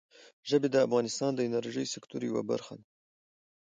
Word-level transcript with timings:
ژبې 0.49 0.67
د 0.71 0.75
افغانستان 0.87 1.31
د 1.35 1.39
انرژۍ 1.47 1.85
سکتور 1.93 2.21
یوه 2.29 2.41
برخه 2.51 2.73
ده. 2.79 2.85